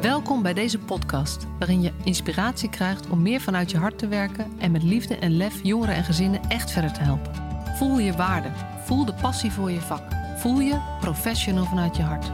[0.00, 4.52] Welkom bij deze podcast, waarin je inspiratie krijgt om meer vanuit je hart te werken
[4.58, 7.34] en met liefde en lef jongeren en gezinnen echt verder te helpen.
[7.76, 8.48] Voel je waarde,
[8.84, 10.02] voel de passie voor je vak,
[10.36, 12.30] voel je professional vanuit je hart.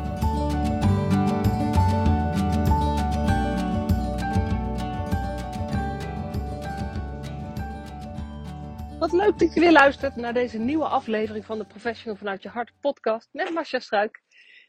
[8.99, 12.49] Wat leuk dat je weer luistert naar deze nieuwe aflevering van de Professional vanuit je
[12.49, 14.22] hart podcast met Marcia Struik.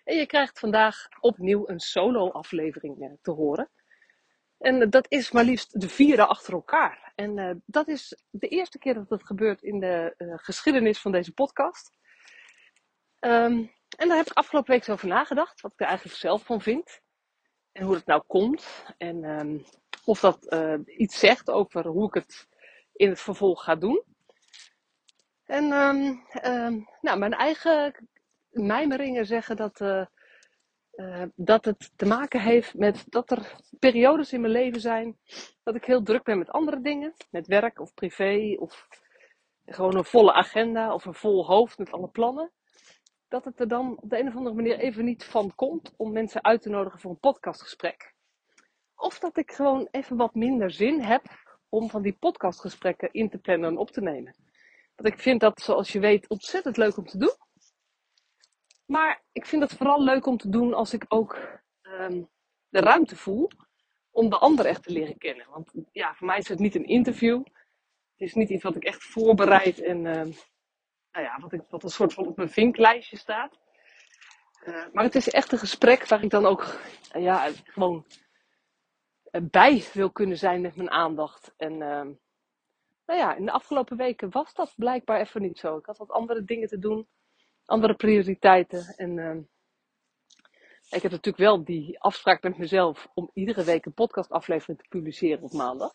[0.05, 3.69] En je krijgt vandaag opnieuw een solo aflevering eh, te horen.
[4.57, 7.11] En eh, dat is maar liefst de vierde achter elkaar.
[7.15, 11.33] En uh, dat is de eerste keer dat het gebeurt in de geschiedenis van deze
[11.33, 11.91] podcast.
[13.19, 16.43] Um, en daar heb ik afgelopen week zo over nagedacht, wat ik er eigenlijk zelf
[16.43, 17.01] van vind.
[17.71, 18.85] En hoe het nou komt.
[18.97, 19.65] En um,
[20.03, 22.47] of dat iets zegt over hoe ik het
[22.93, 24.03] in het vervolg ga doen.
[25.45, 26.25] En um,
[27.01, 28.07] nou, mijn eigen
[28.55, 30.05] mijmeringen zeggen dat, uh,
[30.95, 35.17] uh, dat het te maken heeft met dat er periodes in mijn leven zijn
[35.63, 38.87] dat ik heel druk ben met andere dingen, met werk of privé of
[39.65, 42.51] gewoon een volle agenda of een vol hoofd met alle plannen.
[43.27, 46.11] Dat het er dan op de een of andere manier even niet van komt om
[46.11, 48.13] mensen uit te nodigen voor een podcastgesprek.
[48.95, 51.23] Of dat ik gewoon even wat minder zin heb
[51.69, 54.35] om van die podcastgesprekken in te plannen en op te nemen.
[54.95, 57.35] Want ik vind dat, zoals je weet, ontzettend leuk om te doen.
[58.85, 62.29] Maar ik vind het vooral leuk om te doen als ik ook um,
[62.69, 63.49] de ruimte voel
[64.11, 65.45] om de ander echt te leren kennen.
[65.49, 67.43] Want ja, voor mij is het niet een interview.
[68.11, 70.13] Het is niet iets wat ik echt voorbereid en uh,
[71.11, 73.59] nou ja, wat, ik, wat een soort van op mijn vinklijstje staat.
[74.65, 76.79] Uh, maar het is echt een gesprek waar ik dan ook
[77.11, 78.05] ja, gewoon
[79.41, 81.53] bij wil kunnen zijn met mijn aandacht.
[81.57, 82.07] En uh,
[83.05, 85.77] nou ja, in de afgelopen weken was dat blijkbaar even niet zo.
[85.77, 87.07] Ik had wat andere dingen te doen
[87.65, 88.93] andere prioriteiten.
[88.95, 89.37] En uh,
[90.89, 95.43] ik heb natuurlijk wel die afspraak met mezelf om iedere week een podcastaflevering te publiceren
[95.43, 95.91] op maandag.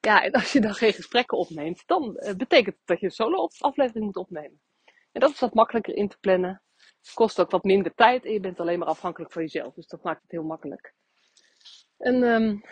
[0.00, 3.12] Ja, en als je dan geen gesprekken opneemt, dan uh, betekent het dat je een
[3.12, 4.60] solo-aflevering moet opnemen.
[5.12, 6.62] En dat is wat makkelijker in te plannen.
[7.14, 9.74] Kost ook wat minder tijd en je bent alleen maar afhankelijk van jezelf.
[9.74, 10.94] Dus dat maakt het heel makkelijk.
[11.98, 12.62] En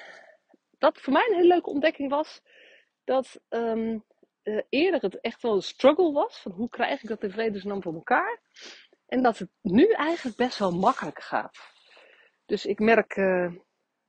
[0.78, 2.40] dat voor mij een hele leuke ontdekking was
[3.04, 4.04] dat um,
[4.48, 6.38] uh, eerder het echt wel een struggle was.
[6.38, 8.40] Van hoe krijg ik dat in vredesnaam voor elkaar?
[9.06, 11.56] En dat het nu eigenlijk best wel makkelijk gaat.
[12.46, 13.52] Dus ik merk uh,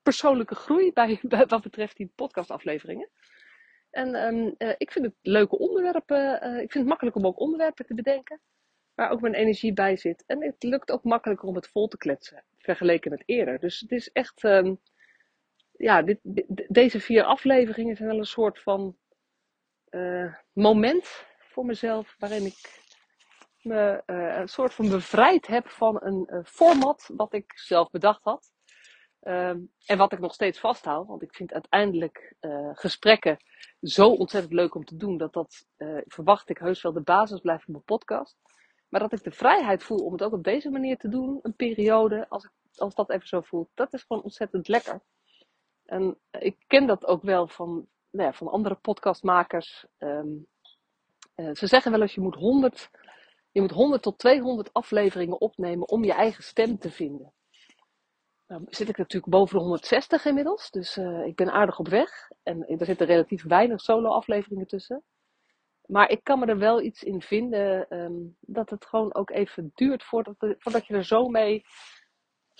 [0.01, 3.09] persoonlijke groei bij, wat betreft die podcastafleveringen.
[3.89, 6.43] En um, uh, ik vind het leuke onderwerpen.
[6.43, 8.41] ik vind het makkelijk om ook onderwerpen te bedenken.
[8.95, 10.23] Waar ook mijn energie bij zit.
[10.27, 12.43] En het lukt ook makkelijker om het vol te kletsen.
[12.57, 13.59] Vergeleken met eerder.
[13.59, 14.43] Dus het is echt.
[14.43, 14.79] Um,
[15.79, 16.19] ja, dit,
[16.67, 18.97] deze vier afleveringen zijn wel een soort van
[19.91, 22.83] uh, moment voor mezelf waarin ik
[23.61, 28.23] me uh, een soort van bevrijd heb van een uh, format wat ik zelf bedacht
[28.23, 28.51] had.
[29.21, 32.35] Um, en wat ik nog steeds vasthoud, want ik vind uiteindelijk
[32.73, 33.37] gesprekken
[33.81, 35.65] zo ontzettend leuk om te doen, dat dat,
[36.05, 38.37] verwacht ik, heus wel de basis blijft van mijn podcast.
[38.89, 41.55] Maar dat ik de vrijheid voel om het ook op deze manier te doen, een
[41.55, 45.01] periode, als, als dat even zo voelt, dat is gewoon ontzettend lekker.
[45.85, 49.85] En ik ken dat ook wel van nou ja, van andere podcastmakers.
[49.97, 50.47] Um,
[51.35, 52.89] uh, ze zeggen wel eens, je moet 100,
[53.51, 57.33] je moet 100 tot 200 afleveringen opnemen om je eigen stem te vinden.
[58.47, 62.29] Nou zit ik natuurlijk boven de 160 inmiddels, dus uh, ik ben aardig op weg.
[62.43, 65.03] En er zitten relatief weinig solo afleveringen tussen.
[65.85, 69.71] Maar ik kan me er wel iets in vinden um, dat het gewoon ook even
[69.73, 71.63] duurt voordat, voordat je er zo mee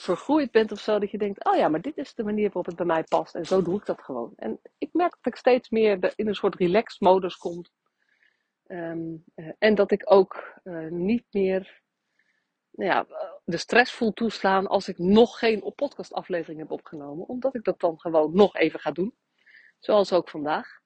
[0.01, 2.65] vergroeid bent of zo, dat je denkt, oh ja, maar dit is de manier waarop
[2.65, 4.33] het bij mij past en zo doe ik dat gewoon.
[4.35, 7.65] En ik merk dat ik steeds meer in een soort relaxed modus kom.
[8.67, 11.81] Um, uh, en dat ik ook uh, niet meer
[12.71, 13.05] nou ja,
[13.43, 17.99] de stress voel toeslaan als ik nog geen podcastaflevering heb opgenomen, omdat ik dat dan
[17.99, 19.16] gewoon nog even ga doen.
[19.79, 20.79] Zoals ook vandaag.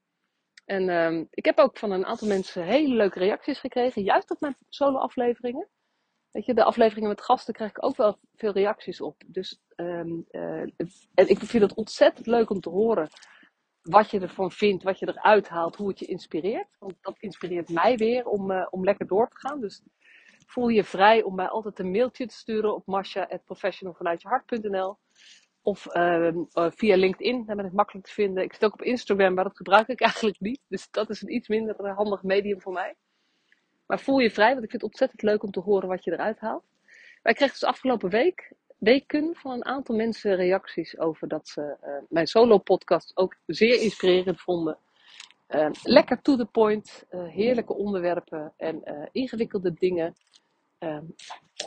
[0.65, 4.39] En um, ik heb ook van een aantal mensen hele leuke reacties gekregen, juist op
[4.39, 5.69] mijn solo afleveringen.
[6.33, 9.21] Weet je, de afleveringen met gasten krijg ik ook wel veel reacties op.
[9.27, 10.61] Dus um, uh,
[11.13, 13.09] en ik vind het ontzettend leuk om te horen
[13.81, 16.67] wat je ervan vindt, wat je eruit haalt, hoe het je inspireert.
[16.79, 19.59] Want dat inspireert mij weer om, uh, om lekker door te gaan.
[19.59, 19.81] Dus
[20.45, 24.97] voel je vrij om mij altijd een mailtje te sturen op masha.professionalvanuitjehart.nl
[25.61, 28.43] of uh, via LinkedIn, daar ben ik makkelijk te vinden.
[28.43, 30.61] Ik zit ook op Instagram, maar dat gebruik ik eigenlijk niet.
[30.67, 32.95] Dus dat is een iets minder handig medium voor mij.
[33.93, 36.11] Maar voel je vrij, want ik vind het ontzettend leuk om te horen wat je
[36.11, 36.63] eruit haalt.
[37.21, 41.93] Wij kregen dus afgelopen week, weken van een aantal mensen reacties over dat ze uh,
[42.09, 44.77] mijn solo-podcast ook zeer inspirerend vonden.
[45.49, 50.15] Uh, lekker to the point, uh, heerlijke onderwerpen en ingewikkelde dingen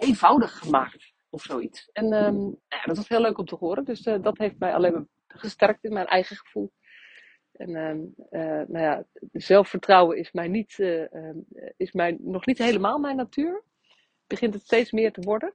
[0.01, 1.13] eenvoudig gemaakt.
[1.31, 1.89] of zoiets.
[1.93, 3.85] En ehm, ja, dat was heel leuk om te horen.
[3.85, 6.73] Dus dat heeft mij alleen maar gesterkt in mijn eigen gevoel.
[7.57, 7.71] En
[8.31, 11.07] uh, nou ja, zelfvertrouwen is, mij niet, uh,
[11.77, 13.63] is mij nog niet helemaal mijn natuur.
[14.27, 15.55] Begint het steeds meer te worden.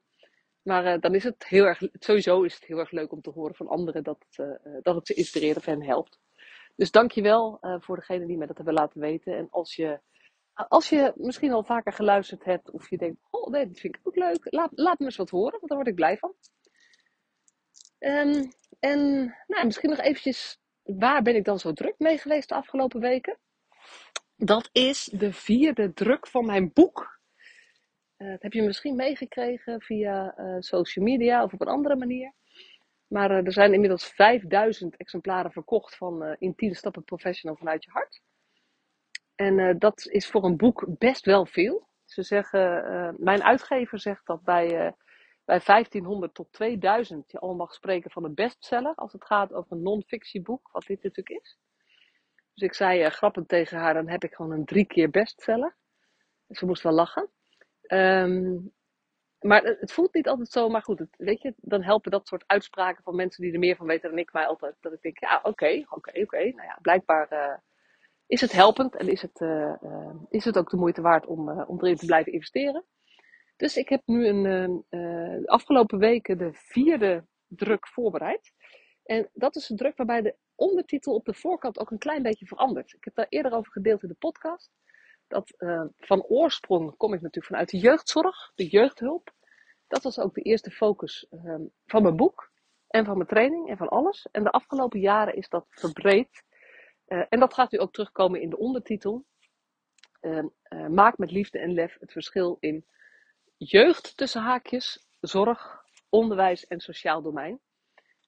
[0.62, 3.30] Maar uh, dan is het heel erg, sowieso is het heel erg leuk om te
[3.30, 4.25] horen van anderen dat
[4.81, 6.19] dat het ze inspireert of hen helpt.
[6.75, 9.38] Dus dankjewel voor degene die mij dat hebben laten weten.
[9.38, 10.00] En als je,
[10.54, 14.01] als je misschien al vaker geluisterd hebt of je denkt, oh nee, dat vind ik
[14.04, 16.33] ook leuk, laat, laat me eens wat horen, want daar word ik blij van.
[18.00, 19.00] Um, en
[19.47, 20.60] nou, misschien nog eventjes
[20.97, 23.38] waar ben ik dan zo druk mee geweest de afgelopen weken?
[24.35, 27.19] Dat is de vierde druk van mijn boek.
[28.17, 32.33] Uh, dat heb je misschien meegekregen via uh, social media of op een andere manier.
[33.07, 37.91] Maar uh, er zijn inmiddels 5000 exemplaren verkocht van In 10 Stappen Professional vanuit je
[37.91, 38.21] hart.
[39.35, 41.87] En dat is voor een boek best wel veel.
[42.05, 44.95] Ze zeggen, mijn uitgever zegt dat bij
[45.51, 49.71] bij 1500 tot 2000 je al mag spreken van een bestseller als het gaat over
[49.71, 51.57] een non-fictieboek, wat dit natuurlijk is.
[52.53, 55.75] Dus ik zei uh, grappend tegen haar, dan heb ik gewoon een drie keer bestseller.
[56.50, 57.30] Ze moest wel lachen.
[57.88, 58.74] Um,
[59.39, 63.04] maar het voelt niet altijd zo, maar goed, weet je, dan helpen dat soort uitspraken
[63.04, 64.75] van mensen die er meer van weten dan ik mij altijd.
[64.80, 66.38] Dat ik denk, ja, oké, oké, oké.
[66.38, 67.57] Nou ja, blijkbaar uh,
[68.25, 69.74] is het helpend en is het, uh,
[70.30, 72.83] is het ook de moeite waard om, om erin te blijven investeren.
[73.61, 78.53] Dus ik heb nu een, uh, afgelopen weken de vierde druk voorbereid.
[79.03, 82.45] En dat is een druk waarbij de ondertitel op de voorkant ook een klein beetje
[82.45, 82.93] verandert.
[82.93, 84.71] Ik heb daar eerder over gedeeld in de podcast.
[85.27, 89.33] Dat uh, van oorsprong kom ik natuurlijk vanuit de jeugdzorg, de jeugdhulp.
[89.87, 91.55] Dat was ook de eerste focus uh,
[91.85, 92.51] van mijn boek
[92.87, 94.27] en van mijn training en van alles.
[94.31, 96.43] En de afgelopen jaren is dat verbreed.
[97.07, 99.25] Uh, en dat gaat nu ook terugkomen in de ondertitel.
[100.19, 100.47] Ehm,
[100.89, 102.85] maak met liefde en lef het verschil in
[103.69, 107.59] jeugd tussen haakjes, zorg, onderwijs en sociaal domein.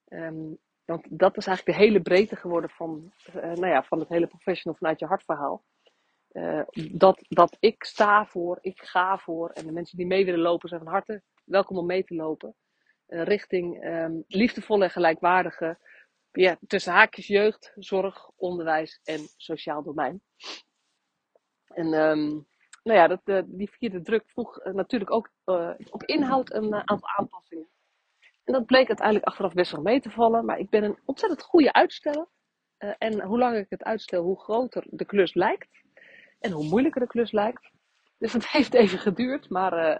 [0.09, 4.09] Um, want dat is eigenlijk de hele breedte geworden van, uh, nou ja, van het
[4.09, 5.63] hele professional vanuit je hartverhaal.
[6.31, 9.49] Uh, dat, dat ik sta voor, ik ga voor.
[9.49, 12.55] En de mensen die mee willen lopen zijn van harte welkom om mee te lopen.
[13.07, 15.77] Uh, richting um, liefdevolle en gelijkwaardige
[16.31, 20.21] ja, tussen haakjes jeugd, zorg, onderwijs en sociaal domein.
[21.67, 22.47] En um,
[22.83, 26.73] nou ja, dat, uh, die vierde druk vroeg uh, natuurlijk ook uh, op inhoud een
[26.73, 27.67] aantal aanpassingen.
[28.43, 30.45] En dat bleek uiteindelijk achteraf best wel mee te vallen.
[30.45, 32.27] Maar ik ben een ontzettend goede uitsteller.
[32.77, 35.67] en hoe langer ik het uitstel, hoe groter de klus lijkt.
[36.39, 37.69] En hoe moeilijker de klus lijkt.
[38.17, 39.49] Dus het heeft even geduurd.
[39.49, 39.99] Maar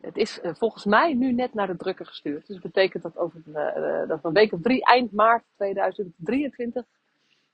[0.00, 2.46] het is volgens mij nu net naar de drukker gestuurd.
[2.46, 3.42] Dus dat betekent dat over
[4.08, 6.84] dat een week of drie, eind maart 2023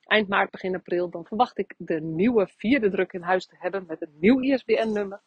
[0.04, 3.84] eind maart, begin april, dan verwacht ik de nieuwe vierde druk in huis te hebben
[3.86, 5.22] met een nieuw ISBN-nummer.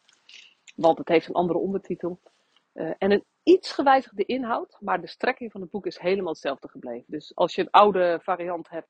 [0.76, 2.20] Want het heeft een andere ondertitel.
[2.74, 6.68] Uh, en een iets gewijzigde inhoud, maar de strekking van het boek is helemaal hetzelfde
[6.68, 7.04] gebleven.
[7.06, 8.88] Dus als je een oude variant hebt,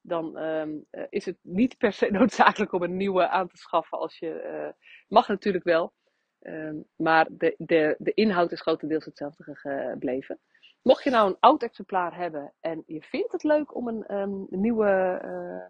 [0.00, 3.98] dan um, uh, is het niet per se noodzakelijk om een nieuwe aan te schaffen.
[3.98, 5.92] Als je, uh, mag natuurlijk wel,
[6.40, 10.40] um, maar de, de, de inhoud is grotendeels hetzelfde gebleven.
[10.82, 14.46] Mocht je nou een oud exemplaar hebben en je vindt het leuk om een, um,
[14.50, 15.66] nieuwe, uh,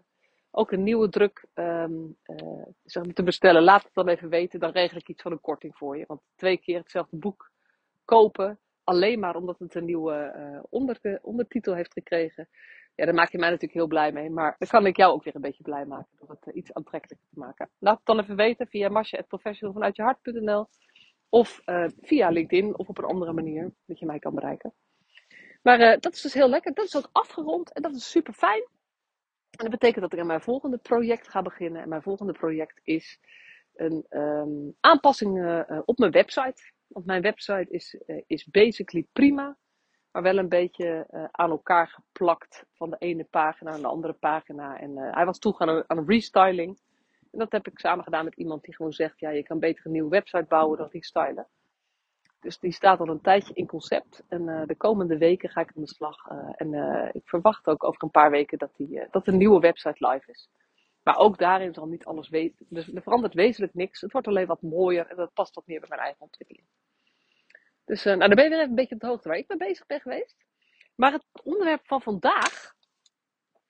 [0.51, 4.59] ook een nieuwe druk um, uh, zeg maar te bestellen, laat het dan even weten.
[4.59, 6.03] Dan regel ik iets van een korting voor je.
[6.07, 7.51] Want twee keer hetzelfde boek
[8.05, 12.49] kopen, alleen maar omdat het een nieuwe onder, ondertitel heeft gekregen.
[12.95, 14.29] Ja, daar maak je mij natuurlijk heel blij mee.
[14.29, 17.27] Maar dan kan ik jou ook weer een beetje blij maken door het iets aantrekkelijker
[17.33, 17.69] te maken.
[17.79, 20.67] Laat het dan even weten via masje.professionalvanuitjehart.nl
[21.29, 21.61] of
[22.01, 24.73] via LinkedIn of op een andere manier dat je mij kan bereiken.
[25.61, 26.73] Maar uh, dat is dus heel lekker.
[26.73, 28.61] Dat is ook afgerond en dat is super fijn.
[29.51, 31.81] En dat betekent dat ik aan mijn volgende project ga beginnen.
[31.81, 33.19] En mijn volgende project is
[33.75, 36.71] een um, aanpassing uh, op mijn website.
[36.87, 39.57] Want mijn website is, uh, is basically prima.
[40.11, 42.65] Maar wel een beetje aan elkaar geplakt.
[42.73, 44.79] Van de ene pagina naar de andere pagina.
[44.79, 46.79] En hij was toe aan aan een restyling.
[47.31, 49.85] En dat heb ik samen gedaan met iemand die gewoon zegt: ja, je kan beter
[49.85, 51.47] een nieuwe website bouwen dan restylen.
[52.41, 54.23] Dus die staat al een tijdje in concept.
[54.27, 56.29] En uh, de komende weken ga ik aan de slag.
[56.31, 59.59] Uh, en uh, ik verwacht ook over een paar weken dat, die, dat een nieuwe
[59.59, 60.49] website live is.
[61.03, 62.65] Maar ook daarin zal niet alles weten.
[62.69, 64.01] Dus er verandert wezenlijk niks.
[64.01, 66.65] Het wordt alleen wat mooier en dat past wat meer bij mijn eigen ontwikkeling.
[67.85, 69.57] Dus nou, dan ben je weer even een beetje op de hoogte waar ik mee
[69.57, 70.35] bezig ben geweest.
[70.95, 72.73] Maar het onderwerp van vandaag.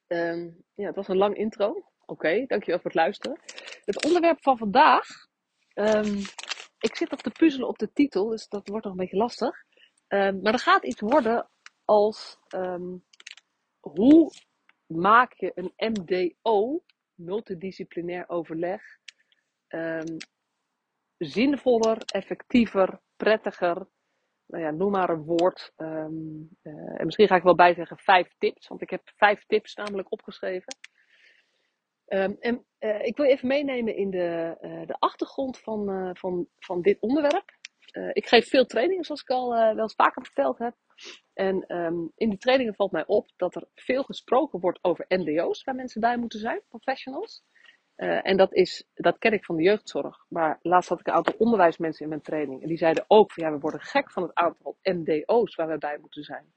[0.08, 1.84] Um, ja, het was een lang intro.
[2.06, 3.40] Oké, dankjewel voor het luisteren.
[3.86, 5.08] Het onderwerp van vandaag.
[5.74, 6.22] Um,
[6.82, 9.64] ik zit nog te puzzelen op de titel, dus dat wordt nog een beetje lastig.
[10.08, 11.50] Um, maar er gaat iets worden
[11.86, 13.04] als um,
[13.80, 14.32] hoe
[14.86, 16.84] maak je een MDO,
[17.14, 18.82] multidisciplinair overleg,
[19.68, 20.18] um,
[21.18, 23.88] zinvoller, effectiever, prettiger,
[24.46, 25.72] nou ja, noem maar een woord.
[25.76, 26.14] Ehm,
[26.62, 29.76] eh, en misschien ga ik wel bij zeggen vijf tips, want ik heb vijf tips
[29.76, 30.76] namelijk opgeschreven.
[32.12, 36.82] Ehm, en uh, ik wil even meenemen in de, uh, de achtergrond van, van, van
[36.82, 37.60] dit onderwerp.
[38.14, 40.76] ik geef veel trainingen, zoals ik al wel eens vaker verteld heb.
[41.34, 45.64] En um, in die trainingen valt mij op dat er veel gesproken wordt over NDO's,
[45.64, 47.44] waar mensen bij moeten zijn, professionals.
[47.96, 50.26] En dat, is, dat ken ik van de jeugdzorg.
[50.30, 52.62] Maar laatst had ik een aantal onderwijsmensen in mijn training.
[52.62, 55.78] En die zeiden ook van ja, we worden gek van het aantal NDO's waar we
[55.78, 56.54] bij moeten zijn.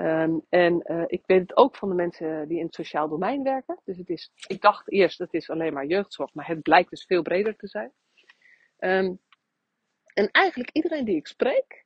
[0.00, 3.42] Um, en uh, ik weet het ook van de mensen die in het sociaal domein
[3.42, 3.80] werken.
[3.84, 7.04] Dus het is, ik dacht eerst het is alleen maar jeugdzorg, maar het blijkt dus
[7.04, 7.92] veel breder te zijn.
[8.78, 9.20] Um,
[10.14, 11.84] en eigenlijk iedereen die ik spreek,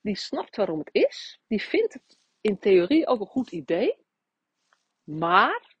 [0.00, 1.40] die snapt waarom het is.
[1.46, 3.96] Die vindt het in theorie ook een goed idee.
[5.04, 5.76] Maar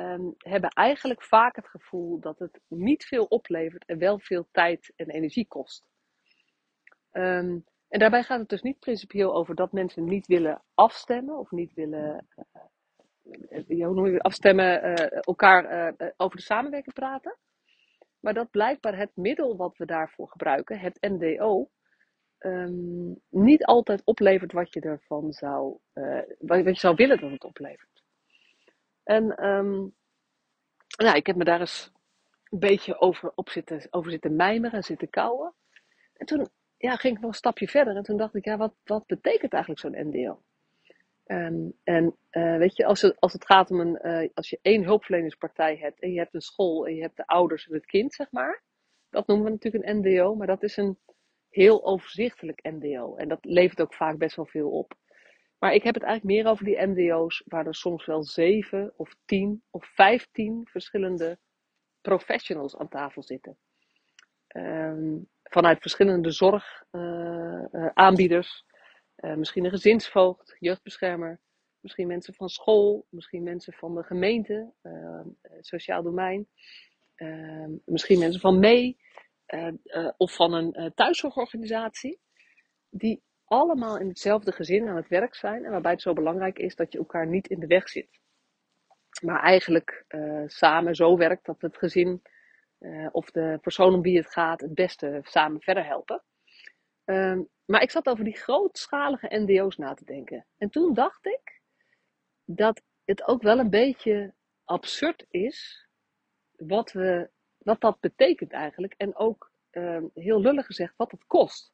[0.00, 4.92] um, hebben eigenlijk vaak het gevoel dat het niet veel oplevert en wel veel tijd
[4.96, 5.84] en energie kost.
[7.92, 11.74] En daarbij gaat het dus niet principieel over dat mensen niet willen afstemmen of niet
[11.74, 12.26] willen
[13.68, 17.36] uh, hoe noem je, afstemmen, uh, elkaar over de samenwerking praten.
[18.20, 21.70] Maar dat blijkbaar het middel wat we daarvoor gebruiken, het NDO,
[22.38, 25.78] um, niet altijd oplevert wat je ervan zou,
[26.38, 28.02] wat je zou willen dat het oplevert.
[29.02, 29.94] En um,
[30.96, 31.92] nou, ik heb me daar eens
[32.50, 35.54] een beetje over, op zitten, over zitten mijmeren en zitten kouwen.
[36.12, 36.48] En toen
[36.82, 39.52] ja, ging ik nog een stapje verder en toen dacht ik, ja, wat, wat betekent
[39.52, 40.42] eigenlijk zo'n NDO?
[41.26, 44.58] Um, en uh, weet je, als het, als het gaat om een, uh, als je
[44.62, 47.86] één hulpverleningspartij hebt en je hebt een school en je hebt de ouders en het
[47.86, 48.62] kind, zeg maar.
[49.10, 50.98] Dat noemen we natuurlijk een NDO, maar dat is een
[51.48, 53.16] heel overzichtelijk NDO.
[53.16, 54.94] En dat levert ook vaak best wel veel op.
[55.58, 59.16] Maar ik heb het eigenlijk meer over die MDO's, waar er soms wel zeven of
[59.24, 61.38] tien of vijftien verschillende
[62.00, 63.56] professionals aan tafel zitten.
[64.56, 68.64] Um, vanuit verschillende zorgaanbieders.
[69.16, 71.40] Uh, uh, misschien een gezinsvoogd, jeugdbeschermer.
[71.80, 74.72] Misschien mensen van school, misschien mensen van de gemeente,
[75.60, 76.48] sociaal domein.
[77.84, 78.98] Misschien mensen van mee
[80.16, 82.20] of van een thuiszorgorganisatie.
[82.90, 85.64] Die allemaal in hetzelfde gezin aan het werk zijn.
[85.64, 88.20] En waarbij het zo belangrijk is dat je elkaar niet in de weg zit.
[89.22, 90.04] Maar eigenlijk
[90.46, 92.22] samen zo werkt dat het gezin
[92.82, 96.22] uh, of de persoon om wie het gaat het beste samen verder helpen.
[97.04, 100.46] Um, maar ik zat over die grootschalige NDO's na te denken.
[100.58, 101.60] En toen dacht ik
[102.44, 104.34] dat het ook wel een beetje
[104.64, 105.88] absurd is
[106.56, 108.94] wat, we, wat dat betekent eigenlijk.
[108.96, 111.72] En ook uh, heel lullig gezegd wat het kost.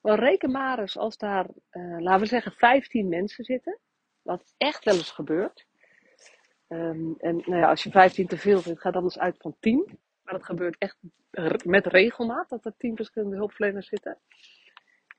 [0.00, 3.78] Maar reken maar eens als daar, uh, laten we zeggen, 15 mensen zitten.
[4.22, 5.66] Wat echt wel eens gebeurt.
[6.72, 9.56] Um, en nou ja, als je 15 te veel vindt, ga dan eens uit van
[9.60, 9.98] 10.
[10.22, 10.98] Maar dat gebeurt echt
[11.64, 14.18] met regelmaat, dat er 10 verschillende hulpverleners zitten.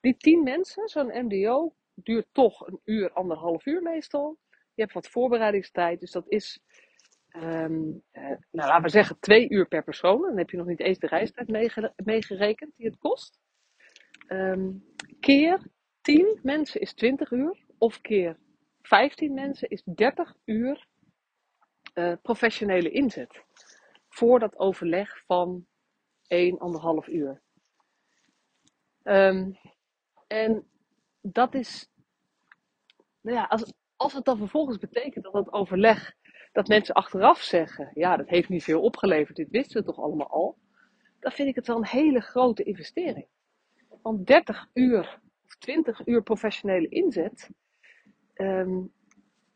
[0.02, 4.38] Die 10 mensen, zo'n MDO, duurt toch een uur, anderhalf uur meestal.
[4.74, 6.60] Je hebt wat voorbereidingstijd, dus dat is,
[7.36, 10.22] um, uh, nou laten we zeggen, twee uur per persoon.
[10.22, 11.48] Dan heb je nog niet eens de reistijd
[12.04, 13.40] meegerekend die het kost.
[14.28, 14.84] Um,
[15.20, 15.68] keer
[16.02, 17.58] 10 mensen is 20 uur.
[17.78, 18.38] Of keer
[18.82, 20.88] 15 mensen is 30 uur
[21.94, 23.44] uh, professionele inzet.
[24.10, 25.66] Voor dat overleg van
[26.34, 27.42] 1,5 uur.
[29.04, 29.58] Um,
[30.28, 30.68] en
[31.22, 31.90] dat is,
[33.22, 36.14] nou ja, als, als het dan vervolgens betekent dat het overleg,
[36.52, 40.30] dat mensen achteraf zeggen, ja, dat heeft niet veel opgeleverd, dit wisten we toch allemaal
[40.30, 40.58] al.
[41.20, 43.28] Dan vind ik het wel een hele grote investering
[44.04, 47.50] van 30 uur of 20 uur professionele inzet,
[48.36, 48.94] um,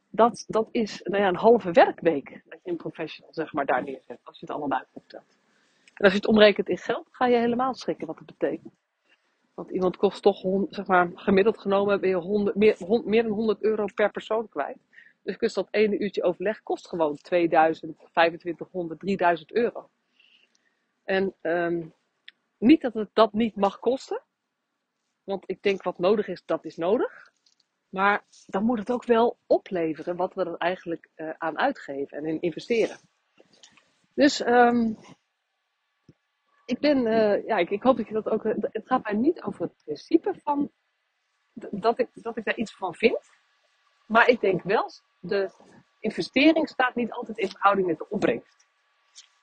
[0.09, 3.83] dat, dat is nou ja, een halve werkweek dat je een professional zeg maar, daar
[3.83, 5.37] neerzet, als je het allemaal bij optelt.
[5.93, 8.73] En als je het omrekent in geld, ga je helemaal schrikken wat het betekent.
[9.53, 12.55] Want iemand kost toch, zeg maar, gemiddeld genomen ben je 100,
[13.05, 14.77] meer, dan 100 euro per persoon kwijt.
[15.35, 19.89] Dus dat ene uurtje overleg kost gewoon 2000, 2500, 3000 euro.
[21.03, 21.93] En um,
[22.57, 24.21] niet dat het dat niet mag kosten.
[25.23, 27.31] Want ik denk wat nodig is, dat is nodig.
[27.89, 32.25] Maar dan moet het ook wel opleveren wat we er eigenlijk uh, aan uitgeven en
[32.25, 32.99] in investeren.
[34.13, 34.97] Dus um,
[36.65, 38.43] ik ben, uh, ja, ik, ik, hoop dat je dat ook.
[38.43, 40.71] Uh, het gaat mij niet over het principe van
[41.53, 43.19] dat ik, dat ik daar iets van vind.
[44.07, 45.51] Maar ik denk wel, de
[45.99, 48.65] investering staat niet altijd in verhouding met de opbrengst.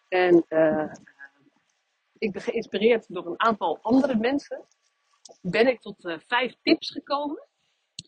[0.09, 0.37] En
[2.19, 4.65] ik ben geïnspireerd door een aantal andere mensen
[5.41, 7.47] ben ik tot vijf tips gekomen.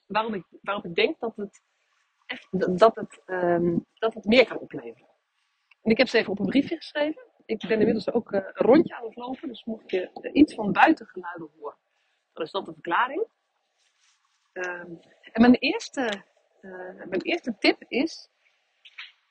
[0.07, 1.63] Waarom ik, waarom ik denk dat het,
[2.79, 5.09] dat, het, um, dat het meer kan opleveren.
[5.83, 7.23] En ik heb ze even op een briefje geschreven.
[7.47, 9.49] Ik ben inmiddels ook uh, een rondje aan het lopen.
[9.49, 11.77] Dus mocht je iets van buitengeluiden horen,
[12.33, 13.25] Dan is dat de verklaring.
[14.53, 14.91] Ehm,
[15.33, 16.23] en mijn eerste,
[16.61, 18.29] uh, mijn eerste tip is,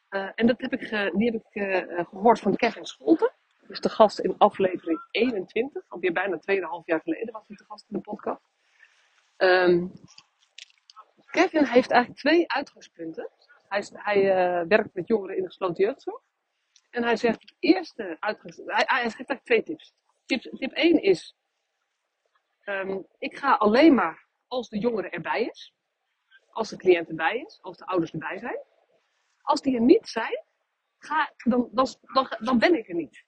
[0.10, 3.32] en dat heb ik die heb ik gehoord van Kevin Scholten.
[3.68, 7.86] Dus de gast in aflevering 21, alweer bijna 2,5 jaar geleden was hij de gast
[7.90, 8.42] in de podcast.
[9.38, 9.92] Um,
[11.36, 13.30] Kevin heeft eigenlijk twee uitgangspunten.
[13.68, 14.24] Hij, hij
[14.68, 16.22] werkt met jongeren in de gesloten jeugdzorg.
[16.90, 19.94] En hij zegt, het eerste uitgangspunt, hij, hij geeft eigenlijk twee tips.
[20.26, 21.36] Tip, tip 1 is,
[22.66, 25.74] um, ik ga alleen maar als de jongere erbij is.
[26.50, 28.60] Als de cliënt erbij is, als de ouders erbij zijn.
[29.42, 30.44] Als die er niet zijn,
[30.98, 31.88] ga, dan, dan,
[32.40, 33.26] dan, ben ik er niet.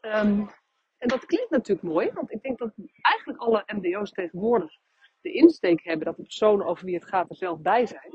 [0.00, 0.50] Um,
[0.98, 4.78] en dat klinkt natuurlijk mooi, want ik denk dat eigenlijk alle MDO's tegenwoordig
[5.22, 8.10] de insteek hebben dat de personen over wie het gaat er zelf bij zijn.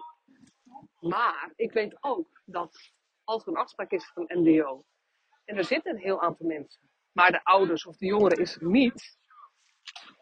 [1.00, 2.92] Maar ik weet ook dat
[3.24, 4.84] als er een afspraak is van een MDO
[5.46, 8.68] en er zitten een heel aantal mensen, maar de ouders of de jongeren is er
[8.68, 9.18] niet,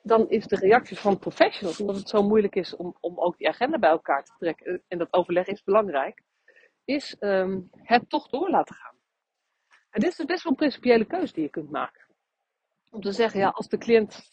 [0.01, 3.48] dan is de reactie van professionals, omdat het zo moeilijk is om, om ook die
[3.48, 6.22] agenda bij elkaar te trekken, en dat overleg is belangrijk,
[6.84, 8.96] is um, het toch door laten gaan.
[9.89, 12.06] En dit is dus best wel een principiële keuze die je kunt maken.
[12.89, 14.30] Om te zeggen, ja, als de cliënt,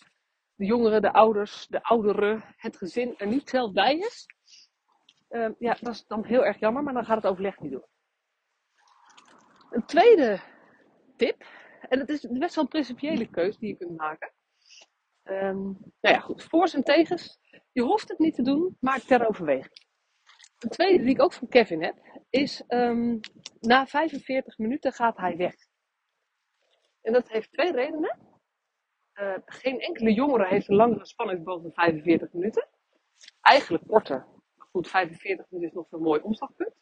[0.63, 4.27] de jongeren, de ouders, de ouderen, het gezin er niet zelf bij is,
[5.29, 7.89] um, ja, dat is dan heel erg jammer, maar dan gaat het overleg niet door.
[9.71, 10.41] Een tweede
[11.17, 11.45] tip,
[11.89, 14.33] en het is best wel een principiële keuze die je kunt maken,
[15.25, 15.63] Um,
[16.01, 16.43] nou ja, goed.
[16.43, 17.39] Voor's en tegens.
[17.73, 19.87] Je hoeft het niet te doen, maar ter overweging.
[20.59, 21.97] Een tweede die ik ook van Kevin heb,
[22.31, 23.21] is um,
[23.61, 25.55] na 45 minuten gaat hij weg.
[27.03, 28.32] En dat heeft twee redenen.
[29.15, 32.69] Uh, geen enkele jongere heeft een langere spanningsboog dan 45 minuten.
[33.41, 34.27] Eigenlijk korter.
[34.57, 36.75] Maar goed, 45 minuten is nog zo'n mooi omslagpunt.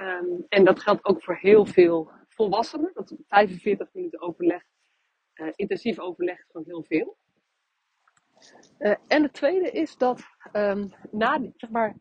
[0.00, 2.90] Um, en dat geldt ook voor heel veel volwassenen.
[2.94, 4.62] Dat 45 minuten overleg
[5.34, 7.16] uh, intensief overleg van heel veel.
[8.78, 11.96] Uh, en het tweede is dat um, na, zeg maar,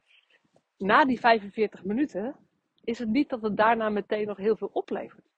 [0.78, 2.36] na die 45 minuten
[2.84, 5.31] is het niet dat het daarna meteen nog heel veel oplevert.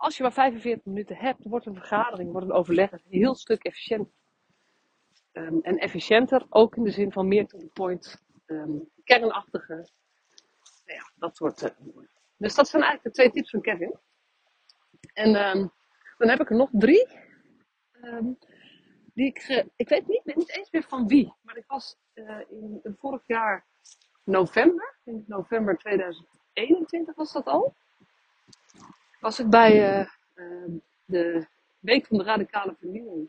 [0.00, 3.64] Als je maar 45 minuten hebt, wordt een vergadering, wordt een overleg een heel stuk
[3.64, 4.12] efficiënter.
[5.32, 9.74] Um, en efficiënter ook in de zin van meer to the point, um, kernachtige,
[10.84, 11.70] nou ja, dat soort uh,
[12.36, 13.98] Dus dat zijn eigenlijk de twee tips van Kevin.
[15.12, 15.32] En
[16.18, 17.08] dan heb ik er nog drie.
[19.14, 21.34] Die ik, ik weet niet, niet eens meer van wie.
[21.42, 23.66] Maar ik was in, in, vorig jaar
[24.24, 27.74] november, in november 2021 was dat al.
[29.20, 30.06] Was ik bij uh,
[31.04, 31.46] de
[31.78, 33.28] Week van de Radicale Vernieuwing.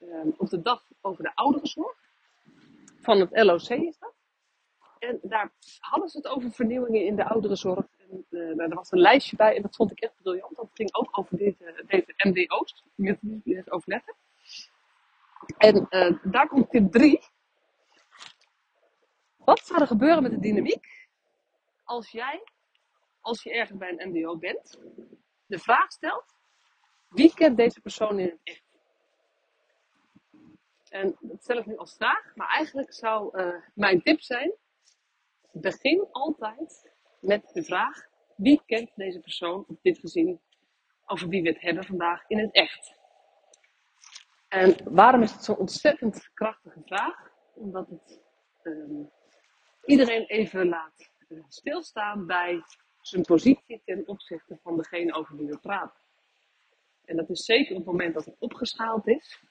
[0.00, 1.96] Ehm, op de dag over de ouderenzorg.
[3.00, 4.14] Van het LOC is dat.
[4.98, 7.86] En daar hadden ze het over vernieuwingen in de ouderenzorg.
[8.10, 10.56] En, uh, er was een lijstje bij en dat vond ik echt briljant.
[10.56, 12.84] Dat ging ook over deze, deze MDO's,
[13.44, 14.14] het overleggen.
[15.56, 15.88] En
[16.22, 17.20] daar komt tip 3.
[19.36, 20.98] Wat zou er gebeuren met de dynamiek
[21.88, 22.42] als jij,
[23.28, 24.78] als je ergens bij een MDO bent,
[25.46, 26.36] de vraag stelt:
[27.08, 28.62] wie kent deze persoon in het echt?
[30.88, 34.52] En dat stel ik nu als vraag, maar eigenlijk zou uh, mijn tip zijn:
[35.52, 40.40] begin altijd met de vraag: wie kent deze persoon of dit gezin
[41.06, 42.96] over wie we het hebben vandaag in het echt?
[44.48, 47.30] En waarom is het zo'n ontzettend krachtige vraag?
[47.54, 48.20] Omdat het
[48.62, 49.10] um,
[49.84, 52.62] iedereen even laat uh, stilstaan bij
[53.00, 56.00] zijn positie ten opzichte van degene over wie we praten.
[57.04, 59.42] En dat is zeker op het moment dat het opgeschaald is,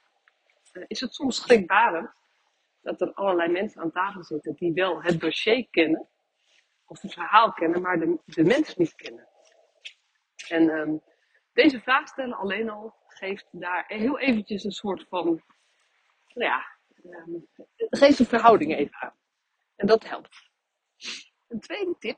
[0.74, 2.10] uh, is het soms schrikbarend
[2.82, 6.08] dat er allerlei mensen aan tafel zitten die wel het dossier kennen,
[6.86, 9.28] of het verhaal kennen, maar de, de mens niet kennen.
[10.48, 11.02] En um,
[11.54, 15.26] deze vraag stellen alleen al geeft daar heel eventjes een soort van,
[16.34, 16.66] nou ja,
[17.04, 19.16] um, geeft de verhouding even aan.
[19.76, 20.50] En dat helpt.
[21.48, 22.18] Een tweede tip,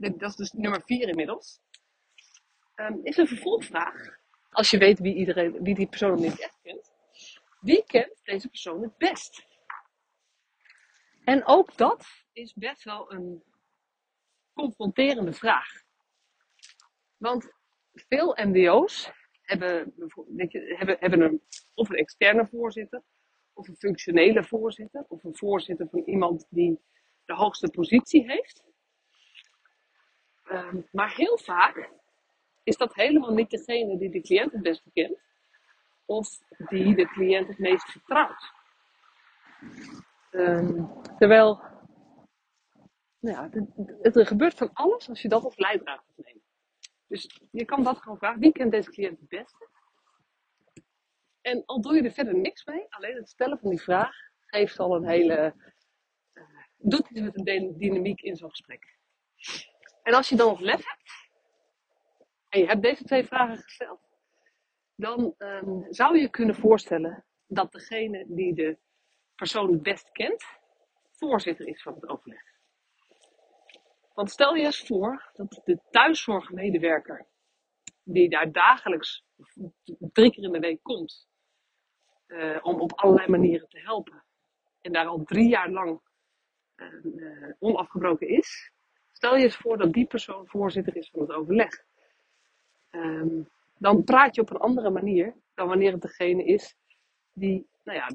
[0.00, 1.60] dat is dus nummer vier inmiddels,
[2.76, 4.18] um, is een vervolgvraag.
[4.50, 6.92] Als je weet wie, iedereen, wie die persoon niet echt kent.
[7.60, 9.46] Wie kent deze persoon het best?
[11.24, 13.42] En ook dat is best wel een
[14.52, 15.68] confronterende vraag.
[17.16, 17.52] Want
[17.92, 19.94] veel MBO's hebben,
[20.76, 21.42] hebben, hebben een,
[21.74, 23.02] of een externe voorzitter,
[23.52, 26.80] of een functionele voorzitter, of een voorzitter van iemand die
[27.24, 28.69] de hoogste positie heeft.
[30.52, 31.90] Um, maar heel vaak
[32.62, 35.18] is dat helemaal niet degene die de cliënt het beste kent,
[36.04, 38.52] of die de cliënt het meest vertrouwt.
[40.30, 41.62] Um, terwijl,
[43.18, 43.48] nou ja,
[44.02, 46.44] het, er gebeurt van alles als je dat als leidraad neemt.
[47.06, 48.40] Dus je kan dat gewoon vragen.
[48.40, 49.68] Wie kent deze cliënt het beste?
[51.40, 54.78] En al doe je er verder niks mee, alleen het stellen van die vraag geeft
[54.78, 55.54] al een hele.
[56.34, 56.42] Uh,
[56.76, 58.98] doet iets met een dynamiek in zo'n gesprek.
[60.02, 61.30] En als je dan nog lef hebt,
[62.48, 64.00] en je hebt deze twee vragen gesteld,
[64.94, 68.78] dan um, zou je kunnen voorstellen dat degene die de
[69.34, 70.44] persoon het best kent,
[71.10, 72.42] voorzitter is van het overleg.
[74.14, 77.26] Want stel je eens voor dat de thuiszorgmedewerker,
[78.02, 79.24] die daar dagelijks
[80.12, 81.28] drie keer in de week komt,
[82.26, 84.24] uh, om op allerlei manieren te helpen,
[84.80, 86.00] en daar al drie jaar lang
[86.76, 88.72] uh, onafgebroken is,
[89.20, 91.84] stel je eens voor dat die persoon voorzitter is van het overleg.
[92.90, 96.76] Um, dan praat je op een andere manier dan wanneer het degene is
[97.32, 98.06] die nou ja,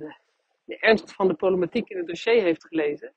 [0.65, 3.13] de, ernst van de problematiek in het dossier heeft gelezen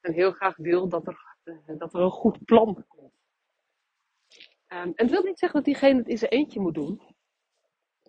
[0.00, 3.12] en heel graag wil dat er, uh, dat er een goed plan komt.
[4.68, 7.00] Um, en het wil niet zeggen dat diegene het in zijn eentje moet doen,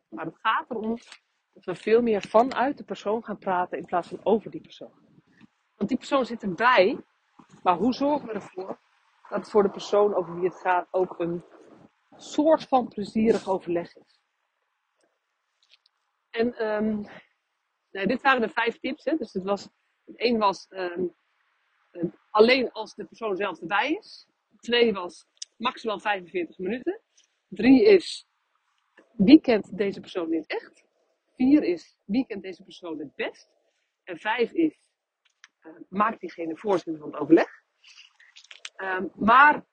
[0.09, 0.97] maar het gaat erom
[1.53, 4.93] dat we veel meer vanuit de persoon gaan praten in plaats van over die persoon.
[5.75, 6.97] Want die persoon zit erbij,
[7.63, 8.81] maar hoe zorgen we ervoor
[9.34, 11.43] dat het voor de persoon over wie het gaat ook een
[12.15, 14.19] soort van plezierig overleg is?
[16.30, 17.08] En um,
[17.91, 19.04] nou, dit waren de vijf tips.
[19.04, 19.15] Hè?
[19.15, 19.69] Dus het was,
[20.15, 21.15] één was um,
[22.30, 24.28] alleen als de persoon zelf erbij is.
[24.60, 25.26] Twee was
[25.58, 27.02] maximaal 45 minuten.
[27.48, 28.28] Drie is
[29.12, 30.86] wie kent deze persoon in het echt?
[31.36, 33.50] Vier is wie kent deze persoon het best?
[34.04, 34.80] En vijf is
[35.62, 37.62] uh, maakt diegene voorzitter van het overleg.
[38.84, 39.65] Um, maar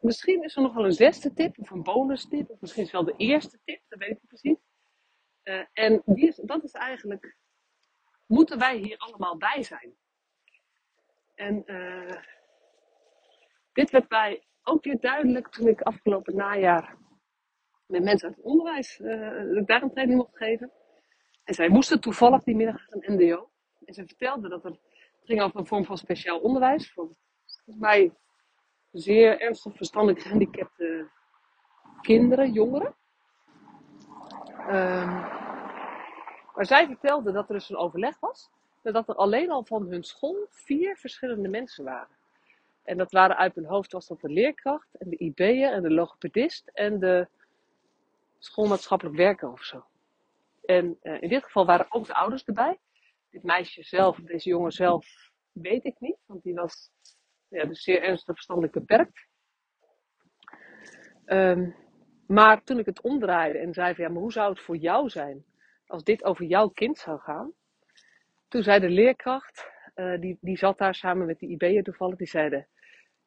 [0.00, 2.50] misschien is er nog wel een zesde tip of een bonus tip.
[2.50, 4.58] Of misschien is wel de eerste tip, dat weet ik niet precies.
[5.44, 7.36] Uh, en die dat is eigenlijk,
[8.26, 9.96] moeten wij hier allemaal bij zijn?
[11.34, 12.16] En uh,
[13.72, 16.96] dit werd mij ook weer duidelijk toen ik afgelopen najaar
[17.86, 20.72] met mensen uit het onderwijs uh, daar een training mocht geven.
[21.44, 23.50] En zij moesten toevallig die middag een NDO.
[23.84, 24.80] En ze vertelde dat er, het
[25.24, 26.92] ging over een vorm van speciaal onderwijs.
[26.92, 27.16] Voor
[27.64, 28.12] mij
[28.92, 31.08] zeer ernstig verstandelijk gehandicapte
[32.00, 32.94] kinderen, jongeren.
[34.68, 35.36] Um,
[36.54, 38.50] maar zij vertelde dat er dus een overleg was.
[38.82, 42.16] Dat er alleen al van hun school vier verschillende mensen waren.
[42.82, 45.90] En dat waren uit hun hoofd was dat de leerkracht en de IB'er en de
[45.90, 47.28] logopedist en de
[48.38, 49.84] schoolmaatschappelijk werker of zo.
[50.64, 52.78] En uh, in dit geval waren ook de ouders erbij.
[53.30, 56.90] Dit meisje zelf, deze jongen zelf, weet ik niet, want die was
[57.48, 59.26] ja, dus zeer ernstig verstandelijk beperkt.
[61.26, 61.74] Um,
[62.26, 65.08] maar toen ik het omdraaide en zei van ja, maar hoe zou het voor jou
[65.08, 65.44] zijn
[65.86, 67.52] als dit over jouw kind zou gaan?
[68.48, 72.26] Toen zei de leerkracht, uh, die, die zat daar samen met die IB'er toevallig, die
[72.26, 72.68] zeiden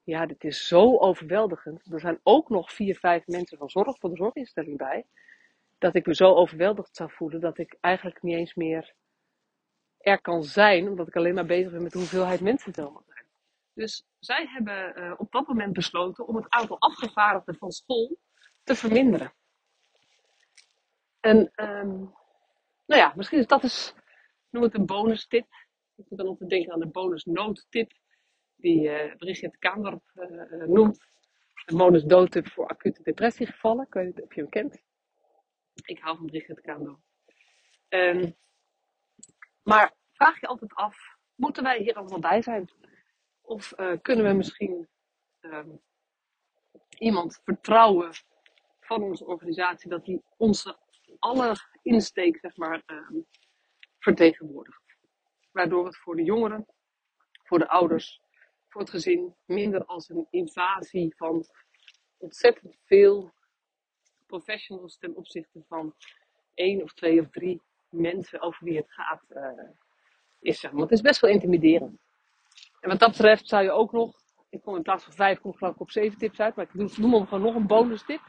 [0.03, 1.91] ja, dit is zo overweldigend.
[1.91, 5.05] Er zijn ook nog vier, vijf mensen van zorg voor de zorginstelling bij.
[5.77, 8.93] Dat ik me zo overweldigd zou voelen dat ik eigenlijk niet eens meer
[9.97, 13.03] er kan zijn, omdat ik alleen maar bezig ben met de hoeveelheid mensen tel.
[13.73, 18.17] Dus zij hebben uh, op dat moment besloten om het aantal afgevaardigden van school
[18.63, 19.33] te verminderen.
[21.19, 22.13] En um,
[22.85, 23.93] nou ja, misschien is dat eens,
[24.49, 25.47] noem het een bonus tip.
[25.95, 27.91] Ik moet dan altijd denken aan de bonus noodtip
[28.55, 31.09] die uh, Brigitte Kaandorp uh, noemt.
[31.65, 33.85] Een bonus doodtip voor acute depressiegevallen.
[33.85, 34.81] Ik weet niet of je hem kent.
[35.85, 36.99] Ik hou van Brigitte Kaandorp.
[37.89, 38.35] Um,
[39.63, 42.69] maar vraag je altijd af, moeten wij hier allemaal bij zijn?
[43.41, 44.87] Of uh, kunnen we misschien
[45.41, 45.81] um,
[46.97, 48.11] iemand vertrouwen
[48.79, 50.77] van onze organisatie dat die onze
[51.19, 53.25] alle insteek zeg maar, um,
[53.99, 54.81] vertegenwoordigt?
[55.51, 56.65] Waardoor het voor de jongeren,
[57.43, 58.21] voor de ouders,
[58.67, 61.45] voor het gezin minder als een invasie van
[62.17, 63.33] ontzettend veel
[64.25, 65.95] professionals ten opzichte van
[66.53, 69.69] één of twee of drie mensen over wie het gaat uh,
[70.39, 70.59] is.
[70.59, 70.81] Zeg maar.
[70.81, 71.99] Het is best wel intimiderend.
[72.81, 74.15] En wat dat betreft zou je ook nog,
[74.49, 76.71] ik kom in plaats van vijf, kom geloof ik op zeven tips uit, maar ik
[76.73, 78.21] doe, noem hem gewoon nog een bonus tip.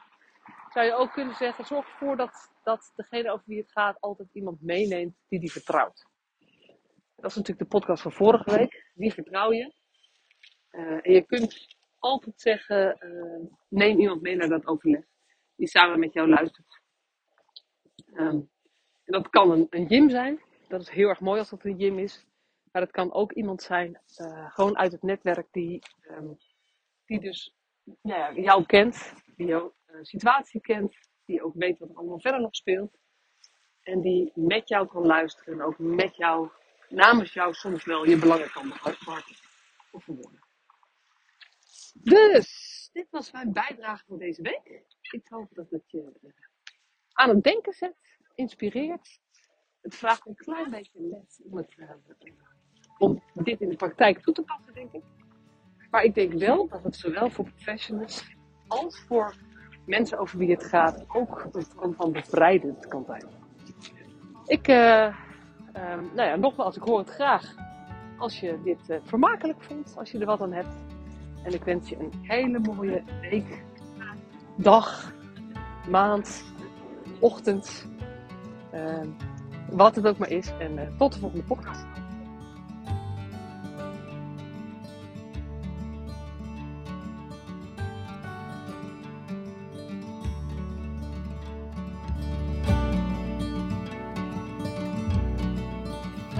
[0.72, 4.28] Zou je ook kunnen zeggen, zorg ervoor dat, dat degene over wie het gaat altijd
[4.32, 6.06] iemand meeneemt die die vertrouwt.
[7.16, 8.90] Dat is natuurlijk de podcast van vorige week.
[8.94, 9.72] Wie vertrouw je?
[10.70, 15.04] Uh, en je kunt altijd zeggen, uh, neem iemand mee naar dat overleg.
[15.56, 16.80] Die samen met jou luistert.
[18.14, 18.50] Um,
[19.04, 20.40] en dat kan een, een gym zijn.
[20.68, 22.26] Dat is heel erg mooi als dat een gym is.
[22.72, 26.38] Maar het kan ook iemand zijn, uh, gewoon uit het netwerk, die, um,
[27.06, 27.56] die dus
[28.02, 29.12] nou ja, jou kent.
[29.36, 30.96] Die jouw situatie kent.
[31.24, 32.98] Die ook weet wat er allemaal verder nog speelt.
[33.82, 35.54] En die met jou kan luisteren.
[35.54, 36.50] En ook met jou,
[36.88, 39.48] namens jou soms wel je belangen kan behartigen
[39.90, 40.40] of verwoorden.
[41.94, 44.84] Dus, dit was mijn bijdrage voor deze week.
[45.00, 46.12] Ik hoop dat het je
[47.12, 47.96] aan het denken zet,
[48.34, 49.20] inspireert.
[49.80, 51.90] het vraagt een klein beetje les om, het, eh,
[53.02, 55.02] om dit in de praktijk toe te passen, denk ik.
[55.90, 58.24] Maar ik denk wel dat het zowel voor professionals
[58.66, 59.34] als voor
[59.86, 63.24] mensen over wie het gaat ook een vorm van bevrijdend kan zijn.
[64.46, 65.16] Ik, uh,
[66.14, 67.54] nou ja, nogmaals, ik hoor het graag
[68.18, 70.74] als je dit uh, vermakelijk vond, als je er wat aan hebt.
[71.44, 73.62] En ik wens je een hele mooie week,
[74.56, 75.12] dag,
[75.88, 76.44] maand,
[77.20, 77.88] ochtend,
[78.74, 79.00] uh,
[79.70, 80.52] wat het ook maar is.
[80.58, 82.01] En uh, tot de volgende podcast.